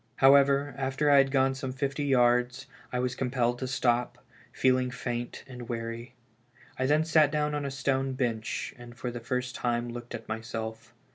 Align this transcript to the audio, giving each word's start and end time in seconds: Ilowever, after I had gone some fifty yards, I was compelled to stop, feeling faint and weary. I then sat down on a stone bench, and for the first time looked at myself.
Ilowever, 0.19 0.73
after 0.79 1.11
I 1.11 1.17
had 1.19 1.29
gone 1.29 1.53
some 1.53 1.71
fifty 1.71 2.03
yards, 2.05 2.65
I 2.91 2.97
was 2.97 3.13
compelled 3.13 3.59
to 3.59 3.67
stop, 3.67 4.17
feeling 4.51 4.89
faint 4.89 5.43
and 5.45 5.69
weary. 5.69 6.15
I 6.79 6.87
then 6.87 7.05
sat 7.05 7.29
down 7.31 7.53
on 7.53 7.65
a 7.65 7.69
stone 7.69 8.13
bench, 8.13 8.73
and 8.79 8.97
for 8.97 9.11
the 9.11 9.19
first 9.19 9.53
time 9.53 9.89
looked 9.93 10.15
at 10.15 10.27
myself. 10.27 10.95